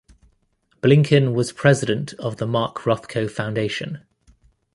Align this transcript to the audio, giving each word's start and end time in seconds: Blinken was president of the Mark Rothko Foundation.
Blinken 0.81 1.35
was 1.35 1.51
president 1.51 2.13
of 2.13 2.37
the 2.37 2.47
Mark 2.47 2.77
Rothko 2.85 3.29
Foundation. 3.29 4.03